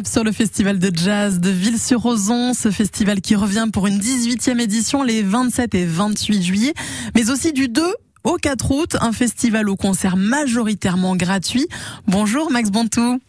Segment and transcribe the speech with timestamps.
[0.00, 4.58] Cap sur le festival de jazz de Ville-sur-Ozon, ce festival qui revient pour une 18e
[4.58, 6.72] édition les 27 et 28 juillet,
[7.14, 7.82] mais aussi du 2
[8.24, 11.66] au 4 août, un festival au concert majoritairement gratuit.
[12.06, 13.20] Bonjour Max Bontou.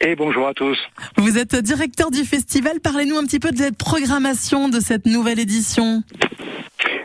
[0.00, 0.76] Et bonjour à tous.
[1.18, 2.80] Vous êtes directeur du festival.
[2.80, 6.02] Parlez-nous un petit peu de cette programmation de cette nouvelle édition.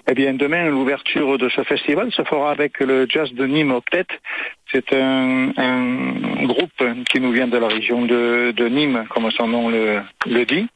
[0.05, 4.05] Eh bien, demain, l'ouverture de ce festival se fera avec le Jazz de Nîmes Octet.
[4.70, 9.47] C'est un, un, groupe qui nous vient de la région de, de Nîmes, comme son
[9.47, 10.67] nom le, le dit.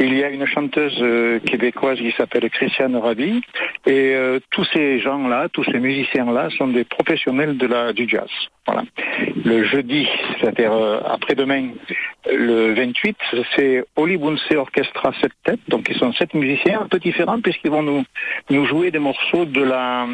[0.00, 3.40] Il y a une chanteuse euh, québécoise qui s'appelle Christiane Rabi.
[3.86, 8.28] Et euh, tous ces gens-là, tous ces musiciens-là sont des professionnels de la, du jazz.
[8.66, 8.82] Voilà.
[9.44, 10.08] Le jeudi,
[10.40, 11.68] c'est-à-dire euh, après-demain,
[12.26, 13.16] le 28,
[13.54, 15.60] c'est Oli Bunse Orchestra 7 têtes.
[15.68, 18.04] Donc ils sont sept musiciens un peu différents puisqu'ils vont nous,
[18.50, 20.06] nous jouer des morceaux de la,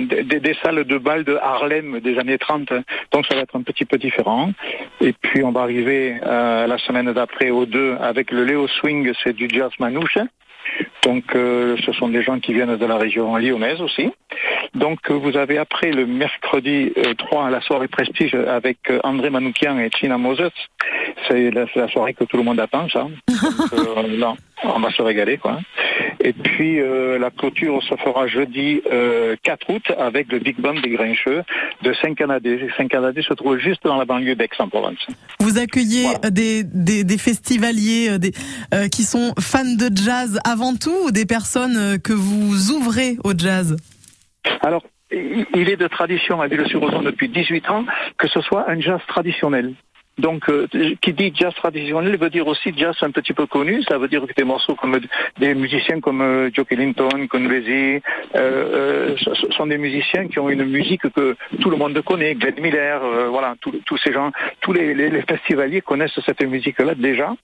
[0.00, 2.72] des, salles de bal de Harlem des années 30.
[3.12, 4.52] Donc ça va être un petit peu différent.
[5.00, 9.12] Et puis on va arriver euh, la semaine d'après au 2 avec le Léo Swing,
[9.22, 10.18] c'est du jazz manouche.
[11.04, 14.10] Donc euh, ce sont des gens qui viennent de la région lyonnaise aussi.
[14.74, 19.78] Donc vous avez après le mercredi euh, 3 la soirée prestige avec euh, André Manoukian
[19.78, 20.50] et China Moses.
[21.28, 23.06] C'est la, la, soirée que tout le monde attend ça.
[23.28, 25.58] Donc, euh, là, on va se régaler quoi.
[26.22, 28.82] Et puis euh, la clôture se fera jeudi
[29.42, 31.42] 4 août avec le Big Band des Grincheux
[31.82, 32.68] de Saint-Canadé.
[32.76, 35.06] Saint-Canadé se trouve juste dans la banlieue d'Aix-en-Provence.
[35.40, 36.30] Vous accueillez voilà.
[36.30, 38.32] des, des, des, festivaliers des,
[38.74, 43.32] euh, qui sont fans de jazz avant tout ou des personnes que vous ouvrez au
[43.36, 43.76] jazz?
[44.62, 47.84] Alors, il est de tradition à Ville-sur-Ozon depuis 18 ans
[48.18, 49.74] que ce soit un jazz traditionnel.
[50.20, 50.66] Donc, euh,
[51.00, 53.82] qui dit jazz traditionnel veut dire aussi jazz un petit peu connu.
[53.84, 54.98] Ça veut dire que des morceaux comme
[55.38, 58.02] des musiciens comme euh, Joe Ellington, Conlesi,
[58.36, 59.16] euh,
[59.56, 62.34] sont des musiciens qui ont une musique que tout le monde connaît.
[62.34, 64.30] Glenn Miller, voilà, tous ces gens,
[64.60, 67.34] tous les, les, les, festivaliers connaissent cette musique-là déjà.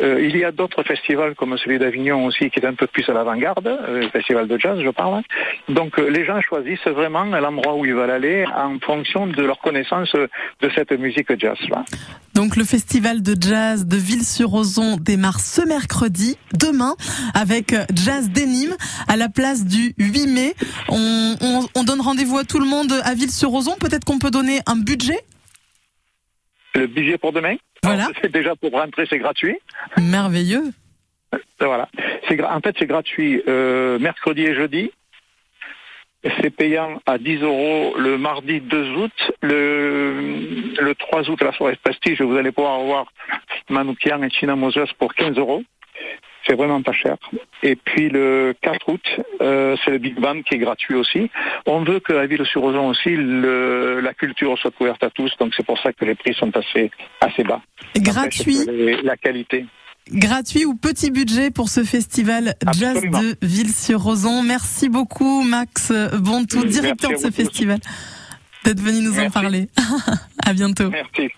[0.00, 3.12] il y a d'autres festivals comme celui d'Avignon aussi qui est un peu plus à
[3.12, 5.22] l'avant-garde, le festival de jazz, je parle.
[5.68, 10.12] Donc, les gens choisissent vraiment l'endroit où ils veulent aller en fonction de leur connaissance
[10.14, 11.84] de cette musique jazz-là.
[12.38, 16.94] Donc le festival de jazz de Ville-sur-Ozon démarre ce mercredi, demain,
[17.34, 18.76] avec Jazz Denim
[19.08, 20.54] à la place du 8 mai.
[20.88, 23.74] On, on, on donne rendez-vous à tout le monde à Ville-sur-Ozon.
[23.80, 25.18] Peut-être qu'on peut donner un budget?
[26.76, 27.56] Le budget pour demain?
[27.82, 28.06] Voilà.
[28.22, 29.58] C'est déjà pour rentrer, c'est gratuit.
[30.00, 30.70] Merveilleux.
[31.58, 31.88] Voilà.
[32.50, 34.92] En fait, c'est gratuit euh, mercredi et jeudi.
[36.22, 39.32] C'est payant à 10 euros le mardi 2 août.
[39.40, 43.12] Le, le 3 août, la soirée prestige, vous allez pouvoir voir
[43.68, 45.62] Manoukian et China Moses pour 15 euros.
[46.46, 47.16] C'est vraiment pas cher.
[47.62, 51.30] Et puis le 4 août, euh, c'est le Big Band qui est gratuit aussi.
[51.66, 55.30] On veut que la Ville-sur-Ozon aussi, le, la culture soit couverte à tous.
[55.38, 56.90] Donc c'est pour ça que les prix sont assez,
[57.20, 57.60] assez bas.
[57.96, 58.64] Gratuit.
[58.66, 59.66] Les, la qualité
[60.10, 64.42] gratuit ou petit budget pour ce festival Jazz de Ville-sur-Ozon.
[64.42, 67.78] Merci beaucoup Max Bontou, directeur de ce festival,
[68.64, 69.26] d'être venu nous Merci.
[69.26, 69.68] en parler.
[70.44, 70.90] à bientôt.
[70.90, 71.30] Merci.